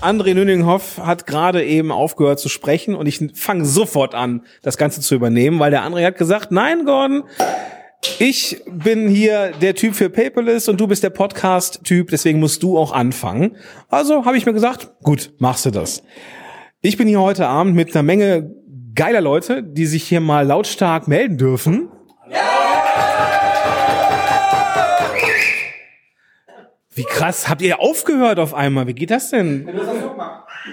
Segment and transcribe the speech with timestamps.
[0.00, 5.00] André Nüninghoff hat gerade eben aufgehört zu sprechen und ich fange sofort an, das Ganze
[5.00, 7.24] zu übernehmen, weil der André hat gesagt, nein, Gordon,
[8.18, 12.78] ich bin hier der Typ für Paperless und du bist der Podcast-Typ, deswegen musst du
[12.78, 13.56] auch anfangen.
[13.88, 16.02] Also habe ich mir gesagt, gut, machst du das.
[16.82, 18.54] Ich bin hier heute Abend mit einer Menge
[18.94, 21.88] geiler Leute, die sich hier mal lautstark melden dürfen.
[26.96, 28.86] Wie krass, habt ihr aufgehört auf einmal?
[28.86, 29.68] Wie geht das denn?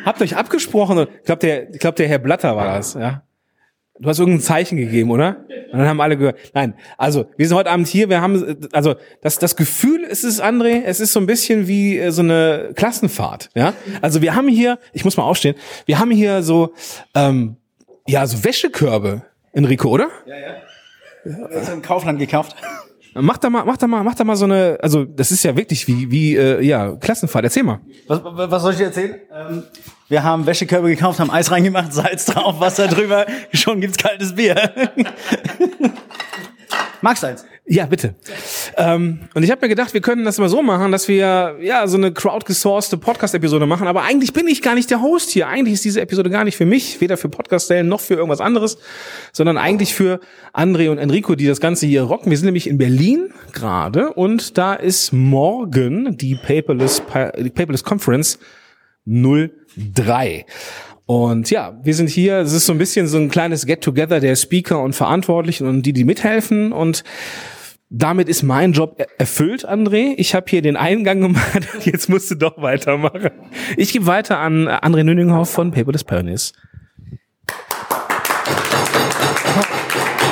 [0.06, 1.08] Habt euch abgesprochen?
[1.20, 3.24] Ich glaube, der, ich glaub, der Herr Blatter war das, ja.
[4.00, 5.46] Du hast irgendein Zeichen gegeben, oder?
[5.72, 6.38] Und dann haben alle gehört.
[6.54, 8.10] Nein, also wir sind heute Abend hier.
[8.10, 10.82] Wir haben also das das Gefühl ist es, André.
[10.84, 13.74] Es ist so ein bisschen wie äh, so eine Klassenfahrt, ja.
[14.02, 15.56] Also wir haben hier, ich muss mal aufstehen.
[15.86, 16.74] Wir haben hier so
[17.14, 17.58] ähm,
[18.08, 20.10] ja so Wäschekörbe, Enrico, oder?
[20.26, 20.56] Ja, ja.
[21.52, 22.56] Das ist im Kaufland gekauft.
[23.16, 25.56] Mach da mal, mach da mal, mach da mal so eine, also das ist ja
[25.56, 27.46] wirklich wie, wie äh, ja, Klassenfahrt.
[27.46, 27.80] Erzähl mal.
[28.08, 29.16] Was, was soll ich dir erzählen?
[29.32, 29.64] Ähm,
[30.10, 34.56] wir haben Wäschekörbe gekauft, haben Eis reingemacht, Salz drauf, Wasser drüber, schon gibt's kaltes Bier.
[37.02, 37.46] Magst du eins?
[37.66, 38.16] Ja, bitte.
[38.76, 41.88] Ähm, und ich habe mir gedacht, wir können das mal so machen, dass wir ja
[41.88, 43.88] so eine crowdgesourcete Podcast-Episode machen.
[43.88, 45.48] Aber eigentlich bin ich gar nicht der Host hier.
[45.48, 48.78] Eigentlich ist diese Episode gar nicht für mich, weder für Podcast-Stellen noch für irgendwas anderes,
[49.32, 50.20] sondern eigentlich für
[50.54, 52.32] André und Enrico, die das Ganze hier rocken.
[52.32, 57.02] Wir sind nämlich in Berlin gerade und da ist morgen die Paperless,
[57.38, 58.40] die Paperless Conference
[59.06, 60.46] 03.
[61.06, 64.36] Und ja, wir sind hier, es ist so ein bisschen so ein kleines Get-Together der
[64.36, 66.72] Speaker und Verantwortlichen und die, die mithelfen.
[66.72, 67.04] Und
[67.90, 70.14] damit ist mein Job erfüllt, André.
[70.18, 73.32] Ich habe hier den Eingang gemacht, jetzt musst du doch weitermachen.
[73.76, 76.54] Ich gebe weiter an André Nüninghoff von Paperless Pioneers.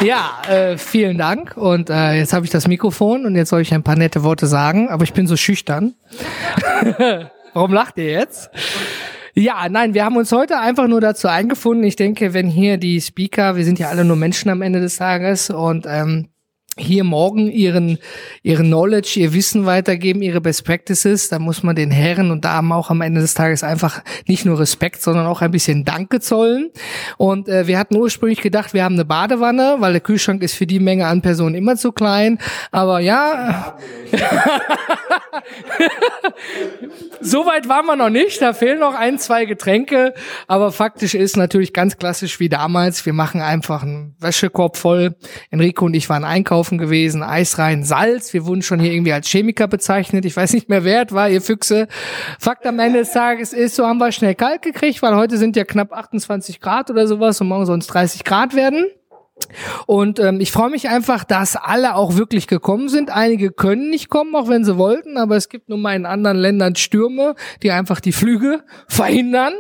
[0.02, 1.58] Ja, äh, vielen Dank.
[1.58, 4.48] Und äh, jetzt habe ich das Mikrofon und jetzt soll ich ein paar nette Worte
[4.48, 5.94] sagen, aber ich bin so schüchtern.
[7.54, 8.50] Warum lacht ihr jetzt?
[9.34, 11.86] Ja, nein, wir haben uns heute einfach nur dazu eingefunden.
[11.86, 14.98] Ich denke, wenn hier die Speaker, wir sind ja alle nur Menschen am Ende des
[14.98, 16.31] Tages und ähm,
[16.82, 17.98] hier morgen ihren,
[18.44, 22.72] ihren Knowledge, ihr Wissen weitergeben, ihre Best Practices, da muss man den Herren und Damen
[22.72, 26.72] auch am Ende des Tages einfach nicht nur Respekt, sondern auch ein bisschen Danke zollen.
[27.18, 30.68] Und äh, wir hatten ursprünglich gedacht, wir haben eine Badewanne, weil der Kühlschrank ist für
[30.68, 32.40] die Menge an Personen immer zu klein.
[32.72, 33.78] Aber ja,
[37.22, 38.42] so weit waren wir noch nicht.
[38.42, 40.14] Da fehlen noch ein, zwei Getränke.
[40.48, 43.06] Aber faktisch ist natürlich ganz klassisch wie damals.
[43.06, 45.16] Wir machen einfach einen Wäschekorb voll.
[45.50, 48.34] Enrico und ich waren einkaufen einkaufen gewesen, Eis rein, Salz.
[48.34, 50.26] Wir wurden schon hier irgendwie als Chemiker bezeichnet.
[50.26, 51.88] Ich weiß nicht mehr, wer es war, ihr Füchse.
[52.40, 55.56] Fakt am Ende des Tages ist, so haben wir schnell kalt gekriegt, weil heute sind
[55.56, 58.86] ja knapp 28 Grad oder sowas und morgen sonst 30 Grad werden.
[59.88, 63.10] Und ähm, ich freue mich einfach, dass alle auch wirklich gekommen sind.
[63.10, 66.38] Einige können nicht kommen, auch wenn sie wollten, aber es gibt nun mal in anderen
[66.38, 69.54] Ländern Stürme, die einfach die Flüge verhindern.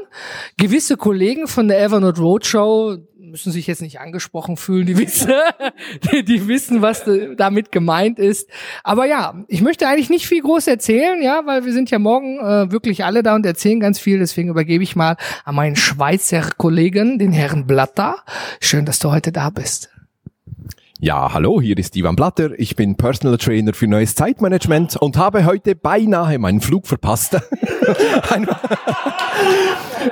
[0.57, 2.97] Gewisse Kollegen von der Evernote Roadshow,
[3.31, 5.31] müssen sich jetzt nicht angesprochen fühlen, die wissen,
[6.11, 7.05] die, die wissen, was
[7.37, 8.49] damit gemeint ist.
[8.83, 12.39] Aber ja, ich möchte eigentlich nicht viel groß erzählen, ja, weil wir sind ja morgen
[12.39, 14.19] äh, wirklich alle da und erzählen ganz viel.
[14.19, 15.15] Deswegen übergebe ich mal
[15.45, 18.17] an meinen Schweizer Kollegen, den Herrn Blatter.
[18.59, 19.89] Schön, dass du heute da bist.
[21.03, 22.51] Ja, hallo, hier ist Ivan Blatter.
[22.59, 27.33] Ich bin Personal Trainer für neues Zeitmanagement und habe heute beinahe meinen Flug verpasst.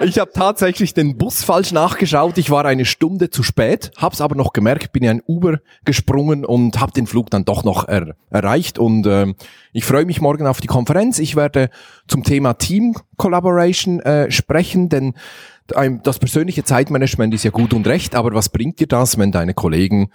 [0.02, 2.40] ich habe tatsächlich den Bus falsch nachgeschaut.
[2.40, 6.44] Ich war eine Stunde zu spät, hab's aber noch gemerkt, bin in ein Uber gesprungen
[6.44, 8.80] und habe den Flug dann doch noch er erreicht.
[8.80, 9.36] Und äh,
[9.74, 11.20] ich freue mich morgen auf die Konferenz.
[11.20, 11.70] Ich werde
[12.08, 15.14] zum Thema Team Collaboration äh, sprechen, denn
[16.04, 19.54] das persönliche Zeitmanagement ist ja gut und recht, aber was bringt dir das, wenn deine
[19.54, 20.10] Kollegen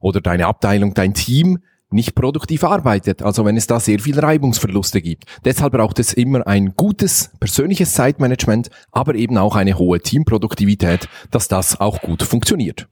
[0.00, 1.58] oder deine Abteilung, dein Team
[1.90, 5.24] nicht produktiv arbeitet, also wenn es da sehr viel Reibungsverluste gibt.
[5.44, 11.48] Deshalb braucht es immer ein gutes persönliches Zeitmanagement, aber eben auch eine hohe Teamproduktivität, dass
[11.48, 12.88] das auch gut funktioniert.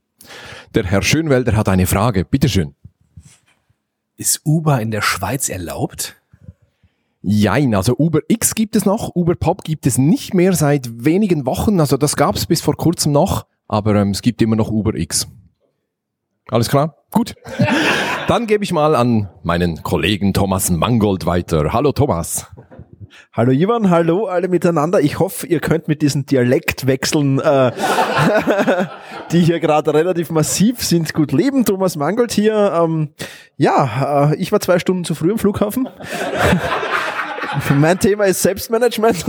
[0.73, 2.73] Der Herr Schönwelder hat eine Frage, bitteschön.
[4.15, 6.15] Ist Uber in der Schweiz erlaubt?
[7.21, 11.45] Jein, also Uber X gibt es noch, Uber Pop gibt es nicht mehr seit wenigen
[11.45, 14.71] Wochen, also das gab es bis vor kurzem noch, aber ähm, es gibt immer noch
[14.71, 15.27] Uber X.
[16.49, 16.95] Alles klar?
[17.11, 17.35] Gut.
[18.27, 21.73] Dann gebe ich mal an meinen Kollegen Thomas Mangold weiter.
[21.73, 22.47] Hallo Thomas.
[23.33, 24.99] Hallo Ivan, hallo alle miteinander.
[24.99, 27.71] Ich hoffe, ihr könnt mit diesen Dialektwechseln, äh,
[29.31, 31.65] die hier gerade relativ massiv sind, gut leben.
[31.65, 32.73] Thomas Mangold hier.
[32.81, 33.09] Ähm,
[33.57, 35.87] ja, äh, ich war zwei Stunden zu früh am Flughafen.
[37.75, 39.25] Mein Thema ist Selbstmanagement,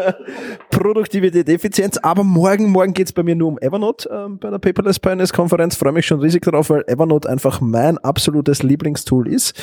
[0.70, 1.98] Produktivität, Effizienz.
[1.98, 5.76] Aber morgen, morgen geht's bei mir nur um Evernote ähm, bei der Paperless Pioneers Konferenz.
[5.76, 9.54] Freue mich schon riesig darauf, weil Evernote einfach mein absolutes Lieblingstool ist.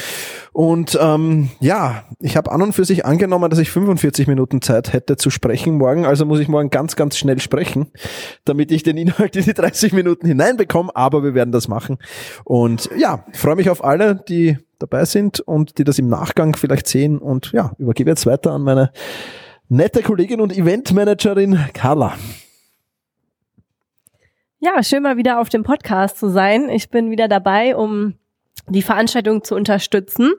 [0.54, 4.94] Und ähm, ja, ich habe an und für sich angenommen, dass ich 45 Minuten Zeit
[4.94, 6.06] hätte zu sprechen morgen.
[6.06, 7.92] Also muss ich morgen ganz, ganz schnell sprechen,
[8.46, 10.92] damit ich den Inhalt in die 30 Minuten hineinbekomme.
[10.96, 11.98] Aber wir werden das machen.
[12.44, 16.88] Und ja, freue mich auf alle, die dabei sind und die das im Nachgang vielleicht
[16.88, 17.18] sehen.
[17.18, 18.92] Und ja, übergebe jetzt weiter an meine
[19.70, 22.16] nette Kollegin und Eventmanagerin Carla.
[24.60, 26.70] Ja, schön mal wieder auf dem Podcast zu sein.
[26.70, 28.16] Ich bin wieder dabei, um
[28.68, 30.34] die Veranstaltung zu unterstützen.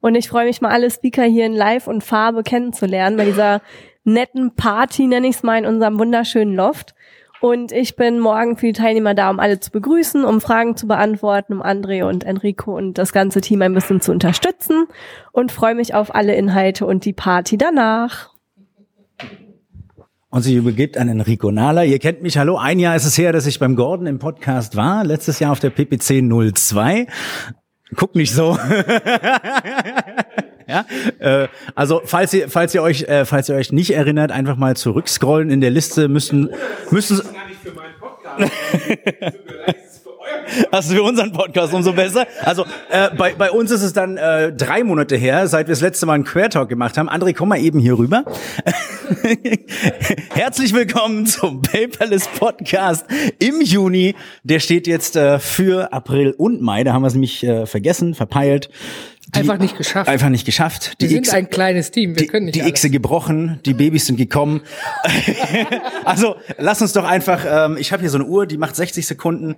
[0.00, 3.62] Und ich freue mich mal, alle Speaker hier in Live und Farbe kennenzulernen bei dieser
[4.04, 6.94] netten Party, nenne ich es mal, in unserem wunderschönen Loft.
[7.40, 10.88] Und ich bin morgen für die Teilnehmer da, um alle zu begrüßen, um Fragen zu
[10.88, 14.86] beantworten, um André und Enrico und das ganze Team ein bisschen zu unterstützen
[15.30, 18.30] und freue mich auf alle Inhalte und die Party danach.
[20.30, 21.84] Und sie übergibt an Enrico Nahler.
[21.84, 22.58] Ihr kennt mich, hallo.
[22.58, 25.04] Ein Jahr ist es her, dass ich beim Gordon im Podcast war.
[25.04, 27.06] Letztes Jahr auf der PPC 02.
[27.96, 28.58] Guck nicht so.
[30.70, 30.84] ja,
[31.18, 34.76] äh, also falls ihr, falls ihr euch, äh, falls ihr euch nicht erinnert, einfach mal
[34.76, 36.50] zurückscrollen in der Liste müssen,
[36.90, 37.22] müssen.
[40.70, 42.26] Also für unseren Podcast umso besser.
[42.44, 45.80] Also äh, bei, bei uns ist es dann äh, drei Monate her, seit wir das
[45.80, 47.08] letzte Mal einen Queer Talk gemacht haben.
[47.08, 48.24] André, komm mal eben hier rüber.
[50.34, 53.06] Herzlich willkommen zum Paperless Podcast
[53.38, 54.14] im Juni.
[54.44, 56.84] Der steht jetzt äh, für April und Mai.
[56.84, 58.68] Da haben wir es nämlich äh, vergessen, verpeilt.
[59.32, 60.08] Einfach nicht geschafft.
[60.08, 60.94] Einfach nicht geschafft.
[60.98, 62.74] Wir Die sind X- ein kleines Team, wir die, können nicht die alles.
[62.74, 64.62] Xe gebrochen, die Babys sind gekommen.
[66.04, 69.06] also lass uns doch einfach, ähm, ich habe hier so eine Uhr, die macht 60
[69.06, 69.56] Sekunden.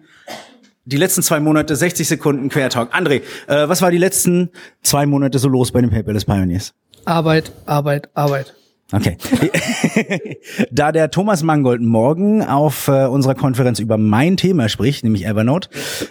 [0.86, 2.94] Die letzten zwei Monate 60 Sekunden Quertalk.
[2.94, 4.50] André, äh, was war die letzten
[4.82, 6.72] zwei Monate so los bei den Paperless Pioneers?
[7.04, 8.54] Arbeit, Arbeit, Arbeit.
[8.92, 9.16] Okay.
[10.70, 15.68] da der Thomas Mangold morgen auf äh, unserer Konferenz über mein Thema spricht, nämlich Evernote,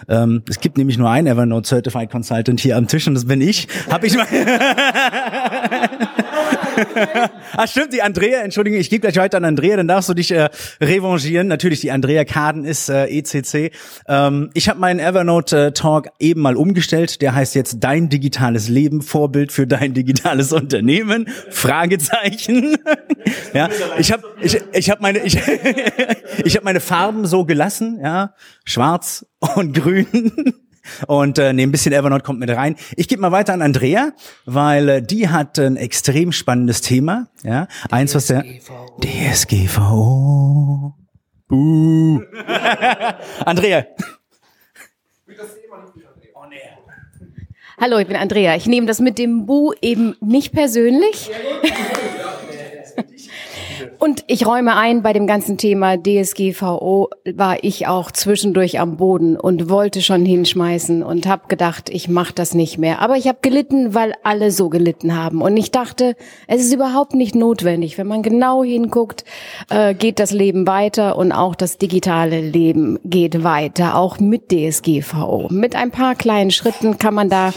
[0.08, 3.40] ähm, es gibt nämlich nur einen Evernote Certified Consultant hier am Tisch und das bin
[3.40, 4.26] ich, habe ich mal
[7.56, 10.30] Ah, stimmt, die Andrea, Entschuldigung, ich gebe gleich weiter an Andrea, dann darfst du dich
[10.30, 10.48] äh,
[10.80, 11.48] revanchieren.
[11.48, 13.72] Natürlich, die Andrea Kaden ist äh, ECC.
[14.06, 17.20] Ähm, ich habe meinen Evernote-Talk eben mal umgestellt.
[17.22, 21.28] Der heißt jetzt Dein digitales Leben, Vorbild für dein digitales Unternehmen?
[21.50, 22.78] Fragezeichen.
[23.54, 23.68] ja,
[23.98, 25.38] ich habe ich, ich hab meine, ich,
[26.44, 28.34] ich hab meine Farben so gelassen, ja,
[28.64, 30.54] schwarz und grün.
[31.06, 32.76] Und äh, nee, ein bisschen Evernote kommt mit rein.
[32.96, 34.12] Ich gebe mal weiter an Andrea,
[34.44, 37.28] weil äh, die hat ein extrem spannendes Thema.
[37.42, 38.44] Ja, eins, was der
[39.02, 40.94] DSGVO.
[41.48, 42.20] Buh.
[43.44, 43.86] Andrea.
[47.80, 48.56] Hallo, ich bin Andrea.
[48.56, 51.30] Ich nehme das mit dem Bu eben nicht persönlich.
[54.00, 59.36] Und ich räume ein, bei dem ganzen Thema DSGVO war ich auch zwischendurch am Boden
[59.36, 63.02] und wollte schon hinschmeißen und habe gedacht, ich mache das nicht mehr.
[63.02, 65.42] Aber ich habe gelitten, weil alle so gelitten haben.
[65.42, 66.16] Und ich dachte,
[66.46, 67.98] es ist überhaupt nicht notwendig.
[67.98, 69.26] Wenn man genau hinguckt,
[69.68, 75.48] äh, geht das Leben weiter und auch das digitale Leben geht weiter, auch mit DSGVO.
[75.50, 77.52] Mit ein paar kleinen Schritten kann man da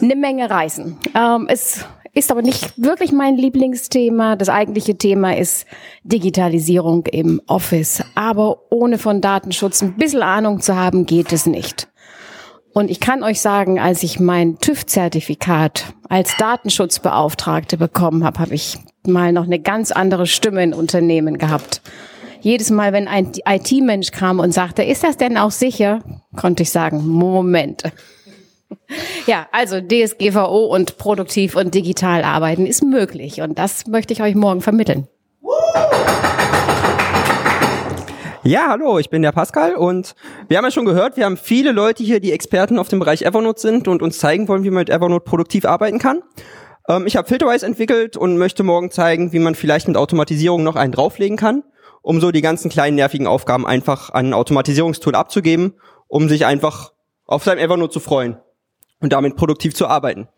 [0.00, 0.96] eine Menge reißen.
[1.16, 4.36] Ähm, es ist aber nicht wirklich mein Lieblingsthema.
[4.36, 5.66] Das eigentliche Thema ist
[6.02, 8.02] Digitalisierung im Office.
[8.14, 11.88] Aber ohne von Datenschutz ein bisschen Ahnung zu haben, geht es nicht.
[12.72, 18.78] Und ich kann euch sagen, als ich mein TÜV-Zertifikat als Datenschutzbeauftragte bekommen habe, habe ich
[19.06, 21.82] mal noch eine ganz andere Stimme in Unternehmen gehabt.
[22.42, 26.00] Jedes Mal, wenn ein IT-Mensch kam und sagte, ist das denn auch sicher,
[26.36, 27.82] konnte ich sagen, Moment.
[29.26, 34.34] Ja, also DSGVO und produktiv und digital arbeiten ist möglich und das möchte ich euch
[34.34, 35.08] morgen vermitteln.
[38.42, 40.14] Ja, hallo, ich bin der Pascal und
[40.48, 43.22] wir haben ja schon gehört, wir haben viele Leute hier, die Experten auf dem Bereich
[43.22, 46.22] Evernote sind und uns zeigen wollen, wie man mit Evernote produktiv arbeiten kann.
[46.88, 50.76] Ähm, ich habe Filterwise entwickelt und möchte morgen zeigen, wie man vielleicht mit Automatisierung noch
[50.76, 51.64] einen drauflegen kann,
[52.00, 55.74] um so die ganzen kleinen nervigen Aufgaben einfach an ein Automatisierungstool abzugeben,
[56.08, 56.92] um sich einfach
[57.26, 58.38] auf seinem Evernote zu freuen
[59.00, 60.28] und damit produktiv zu arbeiten.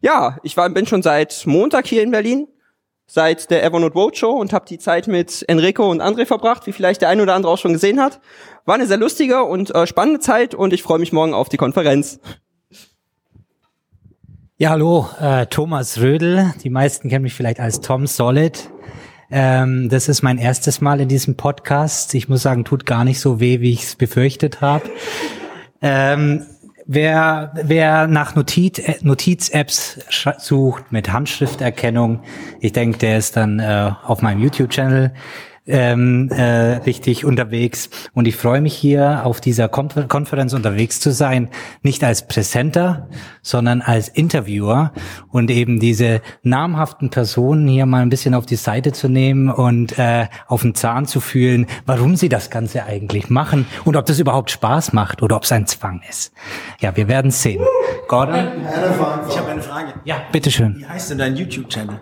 [0.00, 2.48] Ja, ich war, bin schon seit Montag hier in Berlin,
[3.06, 7.02] seit der Evernote Roadshow und habe die Zeit mit Enrico und André verbracht, wie vielleicht
[7.02, 8.20] der ein oder andere auch schon gesehen hat.
[8.64, 11.56] War eine sehr lustige und äh, spannende Zeit und ich freue mich morgen auf die
[11.56, 12.20] Konferenz.
[14.56, 16.54] Ja, hallo, äh, Thomas Rödel.
[16.62, 18.70] Die meisten kennen mich vielleicht als Tom Solid.
[19.30, 22.14] Ähm, das ist mein erstes Mal in diesem Podcast.
[22.14, 24.84] Ich muss sagen, tut gar nicht so weh, wie ich es befürchtet habe.
[25.80, 26.46] Ähm,
[26.86, 30.00] wer, wer nach Notiz, äh, Notiz-Apps
[30.38, 32.22] sucht mit Handschrifterkennung,
[32.60, 35.12] ich denke, der ist dann äh, auf meinem YouTube-Channel
[35.66, 37.88] ähm, äh, richtig unterwegs.
[38.14, 41.48] Und ich freue mich hier auf dieser Konfer Konferenz unterwegs zu sein,
[41.82, 43.08] nicht als Präsenter,
[43.42, 44.92] sondern als Interviewer
[45.28, 49.98] und eben diese namhaften Personen hier mal ein bisschen auf die Seite zu nehmen und
[49.98, 54.18] äh, auf den Zahn zu fühlen, warum sie das Ganze eigentlich machen und ob das
[54.18, 56.32] überhaupt Spaß macht oder ob es ein Zwang ist.
[56.80, 57.62] Ja, wir werden sehen.
[58.08, 58.34] Gordon?
[59.28, 59.94] Ich habe eine Frage.
[60.04, 60.76] Ja, bitteschön.
[60.78, 62.00] Wie heißt denn dein YouTube-Channel?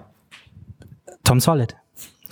[1.25, 1.77] Tom Solid.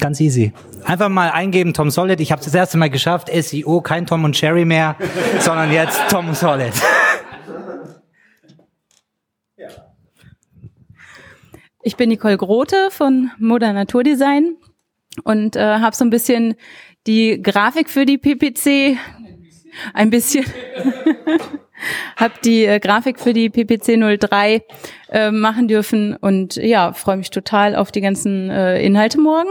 [0.01, 0.53] Ganz easy.
[0.85, 2.21] Einfach mal eingeben, Tom Solid.
[2.21, 3.29] Ich habe das erste Mal geschafft.
[3.31, 4.97] SEO, kein Tom und Cherry mehr,
[5.41, 6.73] sondern jetzt Tom Solid.
[11.83, 14.57] Ich bin Nicole Grote von Moda Naturdesign
[15.25, 16.55] und äh, habe so ein bisschen
[17.07, 18.99] die Grafik für die PPC
[19.95, 20.45] ein bisschen
[22.17, 24.63] habe die äh, Grafik für die PPC 03
[25.11, 29.51] äh, machen dürfen und ja, freue mich total auf die ganzen äh, Inhalte morgen.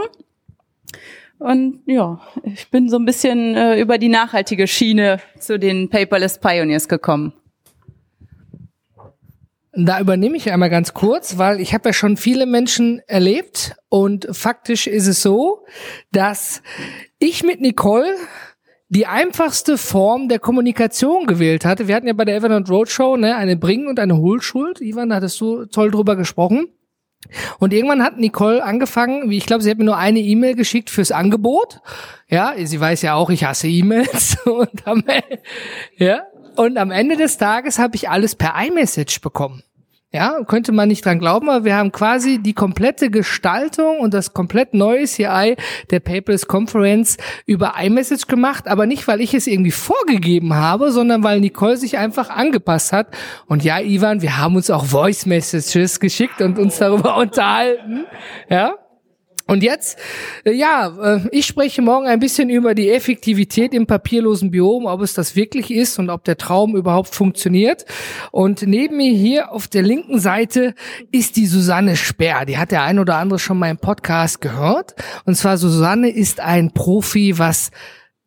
[1.38, 6.40] Und ja, ich bin so ein bisschen äh, über die nachhaltige Schiene zu den Paperless
[6.40, 7.32] Pioneers gekommen.
[9.72, 14.26] Da übernehme ich einmal ganz kurz, weil ich habe ja schon viele Menschen erlebt und
[14.32, 15.64] faktisch ist es so,
[16.10, 16.62] dass
[17.20, 18.16] ich mit Nicole
[18.88, 21.86] die einfachste Form der Kommunikation gewählt hatte.
[21.86, 24.80] Wir hatten ja bei der Evernote Roadshow ne, eine Bring- und eine Hohlschuld.
[24.80, 26.68] Ivan, da hattest du toll drüber gesprochen.
[27.58, 30.88] Und irgendwann hat Nicole angefangen, wie ich glaube, sie hat mir nur eine E-Mail geschickt
[30.88, 31.80] fürs Angebot.
[32.28, 34.38] Ja, sie weiß ja auch, ich hasse E-Mails.
[34.44, 35.04] Und am,
[35.96, 36.22] ja,
[36.56, 39.62] und am Ende des Tages habe ich alles per iMessage bekommen.
[40.10, 44.32] Ja, könnte man nicht dran glauben, aber wir haben quasi die komplette Gestaltung und das
[44.32, 45.54] komplett neue CI
[45.90, 51.22] der Paperless Conference über iMessage gemacht, aber nicht, weil ich es irgendwie vorgegeben habe, sondern
[51.24, 53.08] weil Nicole sich einfach angepasst hat.
[53.48, 58.06] Und ja, Ivan, wir haben uns auch Voice Messages geschickt und uns darüber unterhalten.
[58.48, 58.76] Ja.
[59.48, 59.98] Und jetzt,
[60.44, 65.00] äh, ja, äh, ich spreche morgen ein bisschen über die Effektivität im papierlosen Biom, ob
[65.00, 67.86] es das wirklich ist und ob der Traum überhaupt funktioniert.
[68.30, 70.74] Und neben mir hier auf der linken Seite
[71.10, 72.44] ist die Susanne Speer.
[72.44, 74.94] Die hat der ein oder andere schon mal im Podcast gehört.
[75.24, 77.70] Und zwar Susanne ist ein Profi, was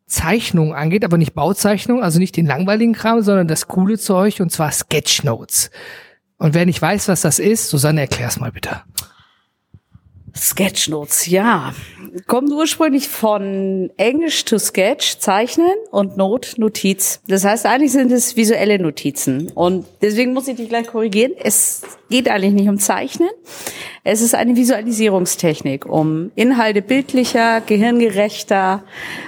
[0.06, 4.50] Zeichnung angeht, aber nicht Bauzeichnung, also nicht den langweiligen Kram, sondern das coole Zeug und
[4.50, 5.70] zwar Sketchnotes.
[6.36, 8.82] Und wer nicht weiß, was das ist, Susanne, erklär's mal bitte.
[10.36, 11.74] Sketchnotes, ja.
[12.26, 17.20] Kommt ursprünglich von Englisch to Sketch, Zeichnen und Not, Notiz.
[17.26, 19.50] Das heißt, eigentlich sind es visuelle Notizen.
[19.54, 21.32] Und deswegen muss ich dich gleich korrigieren.
[21.38, 23.30] Es geht eigentlich nicht um Zeichnen.
[24.04, 28.82] Es ist eine Visualisierungstechnik, um Inhalte bildlicher, gehirngerechter,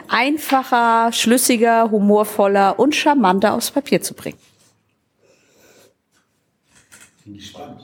[0.08, 4.38] einfacher, schlüssiger, humorvoller und charmanter aufs Papier zu bringen.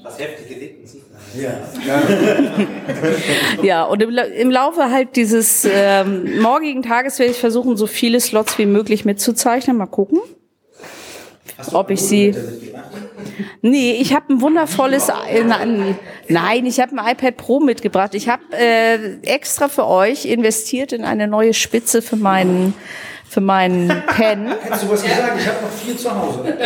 [0.02, 1.18] Was heftige Lippen sieht man.
[3.62, 7.86] Ja, und im, La- im Laufe halt dieses ähm, morgigen Tages werde ich versuchen, so
[7.86, 9.78] viele Slots wie möglich mitzuzeichnen.
[9.78, 10.18] Mal gucken,
[11.72, 12.34] ob ich sie.
[13.62, 15.08] Nee, ich habe ein wundervolles.
[15.08, 15.44] Äh,
[16.28, 18.14] nein, ich habe ein iPad Pro mitgebracht.
[18.14, 22.74] Ich habe äh, extra für euch investiert in eine neue Spitze für meinen
[23.30, 24.48] für meinen Pen.
[24.60, 25.38] Hättest du was gesagt?
[25.38, 26.58] Ich habe noch vier zu Hause.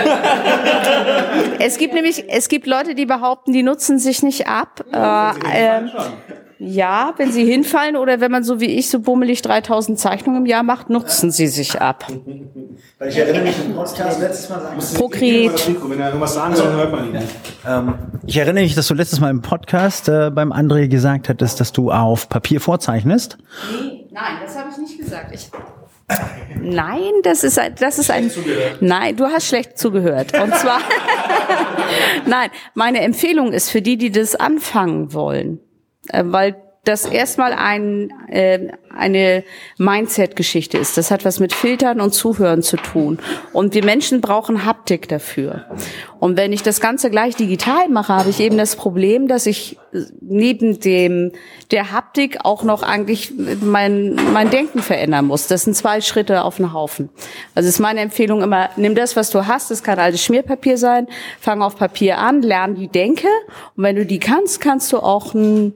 [1.58, 4.82] Es gibt nämlich, es gibt Leute, die behaupten, die nutzen sich nicht ab.
[4.90, 5.90] äh, ähm,
[6.58, 10.46] ja, wenn sie hinfallen oder wenn man so wie ich so bummelig 3000 Zeichnungen im
[10.46, 12.06] Jahr macht, nutzen sie sich ab.
[12.98, 14.78] Weil ich erinnere mich im Podcast letztes Mal sagen.
[14.96, 15.76] Procreate.
[15.86, 17.28] Wenn er irgendwas sagen soll, hört man ihn nicht.
[17.68, 17.94] Ähm,
[18.24, 21.72] ich erinnere mich, dass du letztes Mal im Podcast äh, beim André gesagt hattest, dass
[21.72, 23.36] du auf Papier vorzeichnest.
[24.10, 25.34] Nein, das habe ich nicht gesagt.
[25.34, 25.50] Ich
[26.60, 28.30] Nein, das ist ein, das ist ein,
[28.80, 30.38] nein, du hast schlecht zugehört.
[30.38, 30.80] Und zwar,
[32.26, 35.60] nein, meine Empfehlung ist für die, die das anfangen wollen,
[36.08, 39.42] äh, weil das erstmal ein, äh, eine
[39.78, 40.96] Mindset-Geschichte ist.
[40.96, 43.18] Das hat was mit Filtern und Zuhören zu tun.
[43.52, 45.64] Und wir Menschen brauchen Haptik dafür.
[46.20, 49.78] Und wenn ich das Ganze gleich digital mache, habe ich eben das Problem, dass ich
[50.20, 51.32] neben dem
[51.70, 55.46] der Haptik auch noch eigentlich mein mein Denken verändern muss.
[55.46, 57.08] Das sind zwei Schritte auf einen Haufen.
[57.54, 59.70] Also ist meine Empfehlung immer: Nimm das, was du hast.
[59.70, 61.08] Das kann altes Schmierpapier sein.
[61.40, 63.28] Fang auf Papier an, lern die Denke.
[63.76, 65.74] Und wenn du die kannst, kannst du auch ein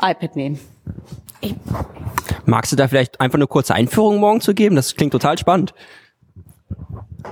[0.00, 0.58] iPad nehmen.
[2.44, 4.76] Magst du da vielleicht einfach eine kurze Einführung morgen zu geben?
[4.76, 5.74] Das klingt total spannend.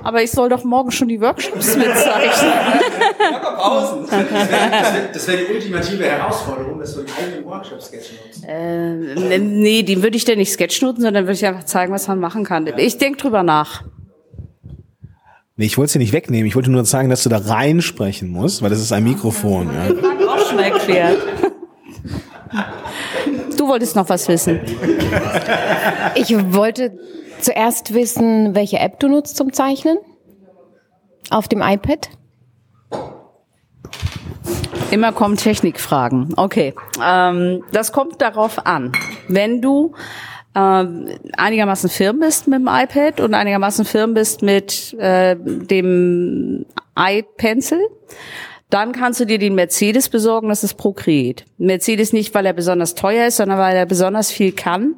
[0.03, 2.53] Aber ich soll doch morgen schon die Workshops mitzeichnen.
[3.57, 4.07] Pausen.
[4.11, 8.45] Das wäre das wär die ultimative Herausforderung, dass du einen eigenen Workshop-Sketch nutzt.
[8.47, 12.19] äh, nee, den würde ich denn nicht sketchnoten, sondern würde ich einfach zeigen, was man
[12.19, 12.69] machen kann.
[12.77, 13.85] Ich denk drüber nach.
[15.57, 16.47] Nee, ich wollte es dir nicht wegnehmen.
[16.49, 19.71] Ich wollte nur sagen, dass du da reinsprechen musst, weil das ist ein Mikrofon.
[19.73, 20.29] Ja.
[20.29, 21.19] Auch schon erklärt.
[23.65, 24.61] Du wolltest noch was wissen.
[26.17, 26.99] Ich wollte
[27.41, 29.97] zuerst wissen, welche App du nutzt zum Zeichnen.
[31.31, 32.11] Auf dem iPad.
[34.91, 36.35] Immer kommen Technikfragen.
[36.37, 38.93] Okay, ähm, das kommt darauf an.
[39.29, 39.95] Wenn du
[40.55, 46.67] ähm, einigermaßen firm bist mit dem iPad und einigermaßen firm bist mit äh, dem
[46.99, 47.81] iPencil,
[48.75, 51.45] dann kannst du dir den Mercedes besorgen, das ist Procreate.
[51.59, 54.97] Mercedes nicht, weil er besonders teuer ist, sondern weil er besonders viel kann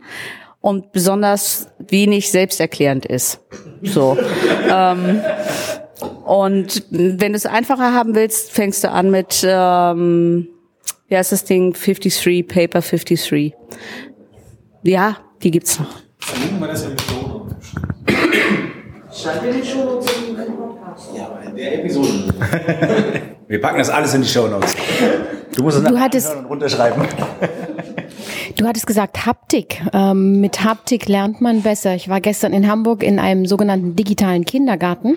[0.63, 3.39] und besonders wenig selbsterklärend ist.
[3.83, 4.17] So.
[4.73, 5.21] ähm,
[6.25, 10.49] und wenn du es einfacher haben willst, fängst du an mit, ähm,
[11.09, 11.75] wie heißt das Ding?
[11.75, 13.53] 53, Paper 53.
[14.85, 16.01] Ja, die gibt's noch.
[19.43, 20.26] Wir
[23.61, 24.75] packen das alles in die Show Notes.
[25.55, 27.03] Du musst es Du nachher hattest- und runterschreiben.
[28.57, 29.83] Du hattest gesagt Haptik.
[29.93, 31.95] Ähm, mit Haptik lernt man besser.
[31.95, 35.17] Ich war gestern in Hamburg in einem sogenannten digitalen Kindergarten,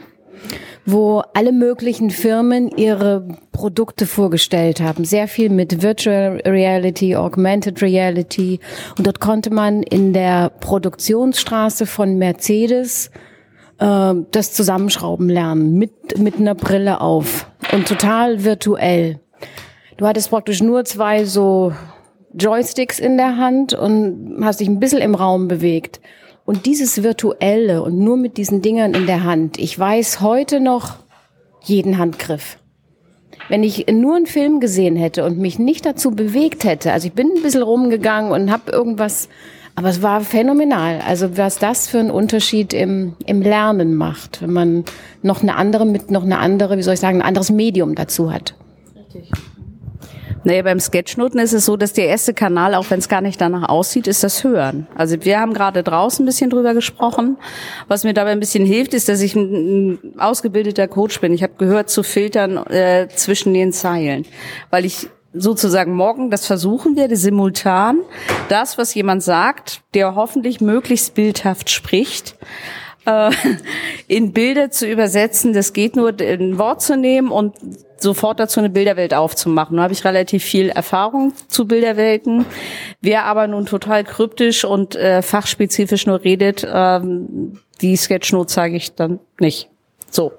[0.86, 5.06] wo alle möglichen Firmen ihre Produkte vorgestellt haben.
[5.06, 8.60] Sehr viel mit Virtual Reality, Augmented Reality.
[8.98, 13.12] Und dort konnte man in der Produktionsstraße von Mercedes
[13.80, 19.20] äh, das Zusammenschrauben lernen mit, mit einer Brille auf und total virtuell.
[19.98, 21.74] Du hattest praktisch nur zwei so
[22.34, 26.00] Joysticks in der Hand und hast dich ein bisschen im Raum bewegt.
[26.46, 30.96] Und dieses Virtuelle und nur mit diesen Dingern in der Hand, ich weiß heute noch
[31.62, 32.58] jeden Handgriff.
[33.50, 37.14] Wenn ich nur einen Film gesehen hätte und mich nicht dazu bewegt hätte, also ich
[37.14, 39.30] bin ein bisschen rumgegangen und habe irgendwas,
[39.80, 41.00] aber es war phänomenal.
[41.08, 44.84] Also was das für einen Unterschied im, im Lernen macht, wenn man
[45.22, 48.30] noch eine andere mit noch eine andere, wie soll ich sagen, ein anderes Medium dazu
[48.30, 48.56] hat.
[50.44, 53.40] Naja, beim Sketchnoten ist es so, dass der erste Kanal, auch wenn es gar nicht
[53.40, 54.86] danach aussieht, ist das Hören.
[54.96, 57.38] Also wir haben gerade draußen ein bisschen drüber gesprochen.
[57.88, 61.34] Was mir dabei ein bisschen hilft, ist, dass ich ein, ein ausgebildeter Coach bin.
[61.34, 64.26] Ich habe gehört zu filtern äh, zwischen den Zeilen,
[64.72, 68.00] weil ich sozusagen morgen das versuchen werde, simultan
[68.50, 72.36] das, was jemand sagt, der hoffentlich möglichst bildhaft spricht,
[73.06, 73.32] äh,
[74.08, 75.54] in Bilder zu übersetzen.
[75.54, 77.56] Das geht nur, ein Wort zu nehmen und
[77.98, 79.78] sofort dazu eine Bilderwelt aufzumachen.
[79.78, 82.46] Da habe ich relativ viel Erfahrung zu Bilderwelten.
[83.02, 88.96] Wer aber nun total kryptisch und äh, fachspezifisch nur redet, ähm, die Sketchnote zeige ich
[88.96, 89.70] dann nicht.
[90.10, 90.32] So.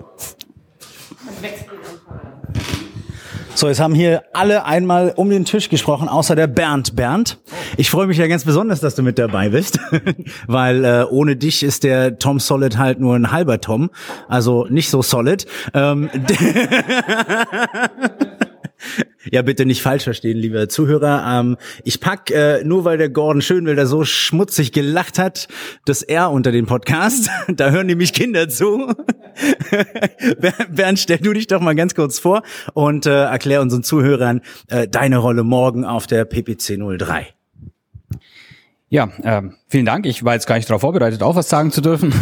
[3.60, 6.96] So, jetzt haben hier alle einmal um den Tisch gesprochen, außer der Bernd.
[6.96, 7.38] Bernd,
[7.76, 9.78] ich freue mich ja ganz besonders, dass du mit dabei bist,
[10.46, 13.90] weil äh, ohne dich ist der Tom Solid halt nur ein halber Tom,
[14.28, 15.44] also nicht so solid.
[15.74, 16.08] Ähm,
[19.30, 21.24] Ja, bitte nicht falsch verstehen, liebe Zuhörer.
[21.28, 25.46] Ähm, ich pack, äh, nur weil der Gordon Schönwelder so schmutzig gelacht hat,
[25.84, 27.28] das R unter den Podcast.
[27.48, 28.94] da hören nämlich Kinder zu.
[30.70, 34.88] Bernd, stell du dich doch mal ganz kurz vor und äh, erklär unseren Zuhörern äh,
[34.88, 37.26] deine Rolle morgen auf der PPC 03.
[38.88, 40.04] Ja, ähm, vielen Dank.
[40.04, 42.12] Ich war jetzt gar nicht darauf vorbereitet, auch was sagen zu dürfen.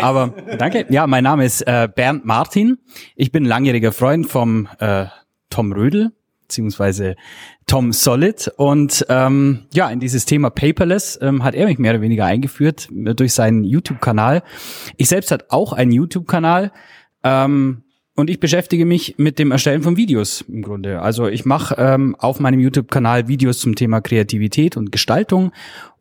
[0.00, 0.86] Aber danke.
[0.88, 2.78] Ja, mein Name ist äh, Bernd Martin.
[3.14, 5.06] Ich bin langjähriger Freund vom äh,
[5.50, 7.16] Tom Rödel, beziehungsweise
[7.66, 8.50] Tom Solid.
[8.56, 12.88] Und ähm, ja, in dieses Thema Paperless ähm, hat er mich mehr oder weniger eingeführt
[12.90, 14.42] äh, durch seinen YouTube-Kanal.
[14.96, 16.72] Ich selbst hat auch einen YouTube-Kanal.
[17.22, 17.82] Ähm,
[18.16, 21.00] und ich beschäftige mich mit dem Erstellen von Videos im Grunde.
[21.00, 25.52] Also ich mache ähm, auf meinem YouTube-Kanal Videos zum Thema Kreativität und Gestaltung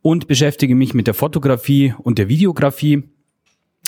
[0.02, 3.04] und beschäftige mich mit der Fotografie und der Videografie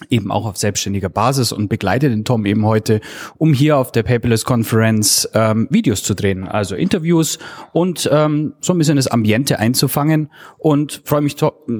[0.09, 3.01] eben auch auf selbstständiger Basis und begleite den Tom eben heute,
[3.37, 7.39] um hier auf der Paperless Conference ähm, Videos zu drehen, also Interviews
[7.73, 11.35] und ähm, so ein bisschen das Ambiente einzufangen und freue mich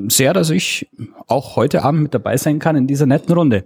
[0.08, 0.90] sehr, dass ich
[1.28, 3.66] auch heute Abend mit dabei sein kann in dieser netten Runde.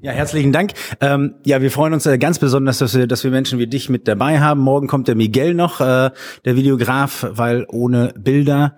[0.00, 0.74] Ja, herzlichen Dank.
[1.00, 3.88] Ähm, ja, wir freuen uns äh, ganz besonders, dass wir, dass wir Menschen wie dich
[3.88, 4.60] mit dabei haben.
[4.60, 6.10] Morgen kommt der Miguel noch, äh,
[6.44, 8.76] der Videograf, weil ohne Bilder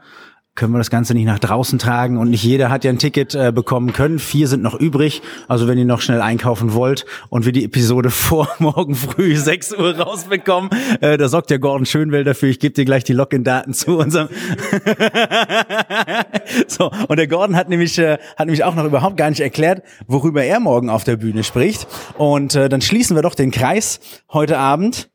[0.54, 3.34] können wir das Ganze nicht nach draußen tragen und nicht jeder hat ja ein Ticket
[3.34, 4.18] äh, bekommen können.
[4.18, 5.22] Vier sind noch übrig.
[5.48, 9.74] Also wenn ihr noch schnell einkaufen wollt und wir die Episode vor morgen früh 6
[9.74, 12.48] Uhr rausbekommen, äh, da sorgt der Gordon Schönwell dafür.
[12.48, 14.28] Ich gebe dir gleich die Login-Daten zu unserem.
[16.66, 19.82] so, und der Gordon hat nämlich, äh, hat nämlich auch noch überhaupt gar nicht erklärt,
[20.06, 21.86] worüber er morgen auf der Bühne spricht.
[22.18, 25.09] Und äh, dann schließen wir doch den Kreis heute Abend.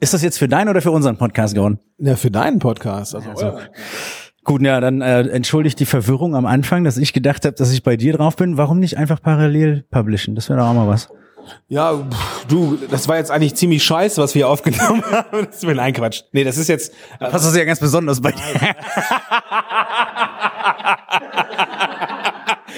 [0.00, 1.78] Ist das jetzt für deinen oder für unseren Podcast, Gordon?
[1.98, 3.14] Ja, für deinen Podcast.
[3.14, 3.58] Also, Also,
[4.42, 7.82] Gut, ja, dann äh, entschuldigt die Verwirrung am Anfang, dass ich gedacht habe, dass ich
[7.82, 8.56] bei dir drauf bin.
[8.56, 10.34] Warum nicht einfach parallel publishen?
[10.34, 11.10] Das wäre doch auch mal was.
[11.68, 15.46] Ja, pff, du, das war jetzt eigentlich ziemlich scheiße, was wir aufgenommen haben.
[15.46, 16.22] Das ist mir ein Quatsch.
[16.32, 16.92] Nee, das ist jetzt.
[17.18, 18.40] Äh, das ja ganz besonders bei dir.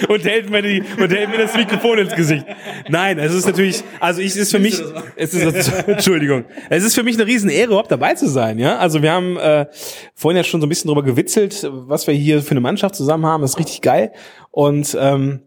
[0.07, 2.45] und hält mir die und hält mir das Mikrofon ins Gesicht.
[2.89, 4.81] Nein, es ist natürlich, also ich es ist für mich,
[5.15, 8.59] es ist Entschuldigung, es ist für mich eine riesen Ehre, überhaupt dabei zu sein.
[8.59, 9.67] Ja, also wir haben äh,
[10.15, 13.25] vorhin ja schon so ein bisschen drüber gewitzelt, was wir hier für eine Mannschaft zusammen
[13.25, 13.41] haben.
[13.41, 14.11] Das ist richtig geil
[14.51, 15.41] und ähm,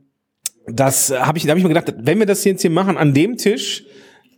[0.66, 3.14] das habe ich, da habe ich mir gedacht, wenn wir das jetzt hier machen an
[3.14, 3.84] dem Tisch,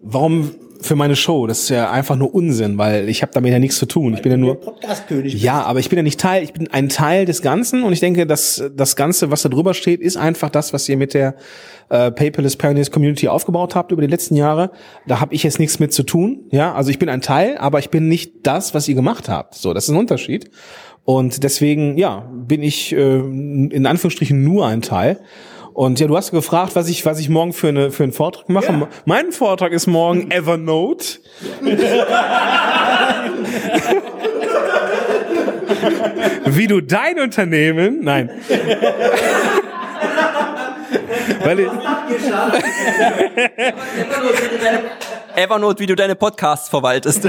[0.01, 1.47] warum für meine Show?
[1.47, 4.15] Das ist ja einfach nur Unsinn, weil ich habe damit ja nichts zu tun.
[4.15, 5.35] Ich bin ja nur Podcast-König.
[5.43, 8.01] ja, aber ich bin ja nicht Teil, ich bin ein Teil des Ganzen und ich
[8.01, 11.35] denke, dass das Ganze, was da drüber steht, ist einfach das, was ihr mit der
[11.89, 14.71] äh, Paperless Pioneers Community aufgebaut habt über die letzten Jahre.
[15.07, 16.47] Da habe ich jetzt nichts mit zu tun.
[16.51, 19.55] Ja, also ich bin ein Teil, aber ich bin nicht das, was ihr gemacht habt.
[19.55, 20.51] So, das ist ein Unterschied.
[21.05, 25.19] Und deswegen, ja, bin ich äh, in Anführungsstrichen nur ein Teil.
[25.79, 28.49] Und ja, du hast gefragt, was ich, was ich morgen für, eine, für einen Vortrag
[28.49, 28.89] mache.
[29.05, 31.21] Mein Vortrag ist morgen Evernote.
[36.47, 38.29] Wie du dein Unternehmen, nein.
[41.45, 41.69] Weil ich,
[45.37, 47.25] Evernote, wie du deine Podcasts verwaltest.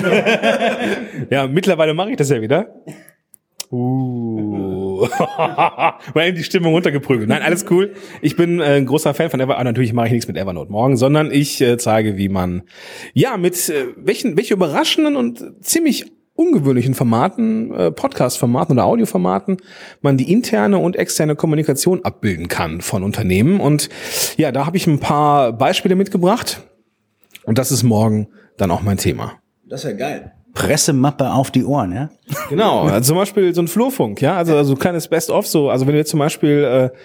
[1.29, 2.65] ja, mittlerweile mache ich das ja wieder.
[3.71, 4.79] Uh.
[5.38, 7.29] Mal eben die Stimmung runtergeprügelt.
[7.29, 7.93] Nein, alles cool.
[8.21, 9.63] Ich bin äh, ein großer Fan von Evernote.
[9.63, 12.63] Natürlich mache ich nichts mit Evernote morgen, sondern ich äh, zeige, wie man
[13.13, 16.05] ja mit äh, welchen welche überraschenden und ziemlich
[16.39, 19.57] ungewöhnlichen Formaten, äh, Podcast-Formaten oder Audioformaten,
[20.01, 23.59] man die interne und externe Kommunikation abbilden kann von Unternehmen.
[23.59, 23.89] Und
[24.38, 26.62] ja, da habe ich ein paar Beispiele mitgebracht.
[27.43, 29.33] Und das ist morgen dann auch mein Thema.
[29.67, 30.31] Das ist geil.
[30.60, 32.10] Pressemappe auf die Ohren, ja?
[32.50, 35.88] Genau, also zum Beispiel so ein Flurfunk, ja, also, also ein kleines Best-of, so, also
[35.88, 36.98] wenn du jetzt zum Beispiel äh,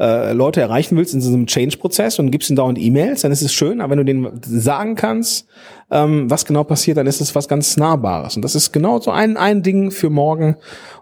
[0.00, 3.42] äh, Leute erreichen willst in so einem Change-Prozess und gibst ihnen dauernd E-Mails, dann ist
[3.42, 5.46] es schön, aber wenn du denen sagen kannst,
[5.90, 8.34] ähm, was genau passiert, dann ist es was ganz Nahbares.
[8.34, 10.56] Und das ist genau so ein, ein Ding für morgen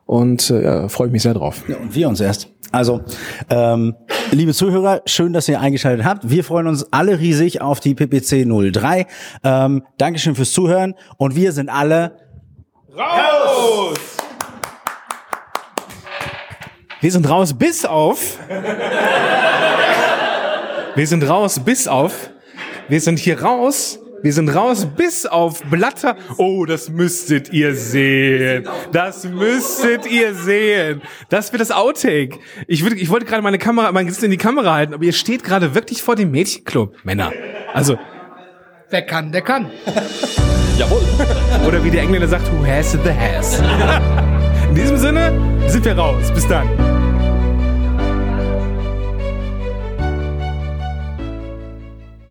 [0.05, 1.63] und äh, freue ich mich sehr drauf.
[1.69, 2.49] Ja, und wir uns erst.
[2.73, 3.01] Also,
[3.49, 3.95] ähm,
[4.31, 6.29] liebe Zuhörer, schön, dass ihr eingeschaltet habt.
[6.29, 9.07] Wir freuen uns alle riesig auf die PPC 03.
[9.45, 12.17] Ähm, Dankeschön fürs Zuhören und wir sind alle
[12.95, 14.19] Raus!
[17.01, 18.39] Wir sind raus bis auf.
[20.95, 22.31] Wir sind raus bis auf.
[22.89, 24.01] Wir sind hier raus.
[24.21, 26.17] Wir sind raus bis auf Blatter.
[26.39, 28.69] Oh, das müsstet ihr sehen.
[28.91, 31.03] Das müsstet ihr sehen.
[31.29, 32.41] Das wird das Outtake.
[32.67, 35.13] Ich, würde, ich wollte gerade meine Kamera, mein Gesicht in die Kamera halten, aber ihr
[35.13, 37.33] steht gerade wirklich vor dem Mädchenclub, Männer.
[37.73, 37.97] Also,
[38.91, 39.71] Wer kann, der kann.
[40.79, 41.03] Jawohl.
[41.67, 43.63] Oder wie der Engländer sagt, who has the has.
[44.79, 45.33] In diesem Sinne
[45.67, 46.31] sind wir raus.
[46.33, 46.98] Bis dann.